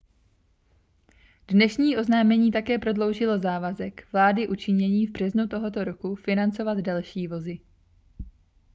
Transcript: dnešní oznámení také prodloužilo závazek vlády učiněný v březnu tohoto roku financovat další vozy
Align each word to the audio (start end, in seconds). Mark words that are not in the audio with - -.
dnešní 1.47 1.97
oznámení 1.97 2.51
také 2.51 2.79
prodloužilo 2.79 3.39
závazek 3.39 4.07
vlády 4.13 4.47
učiněný 4.47 5.07
v 5.07 5.11
březnu 5.11 5.47
tohoto 5.47 5.83
roku 5.83 6.15
financovat 6.15 6.77
další 6.77 7.27
vozy 7.27 7.59